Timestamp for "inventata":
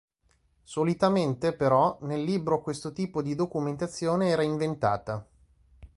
4.41-5.23